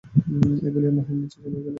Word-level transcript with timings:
এই 0.65 0.71
বলিয়া 0.73 0.93
মহিম 0.97 1.17
নীচে 1.21 1.29
চলিয়া 1.35 1.51
গেলেন। 1.55 1.69